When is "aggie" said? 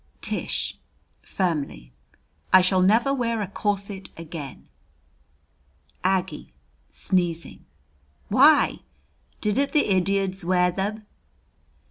6.03-6.51